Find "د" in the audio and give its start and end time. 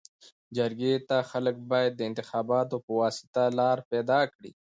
1.95-2.01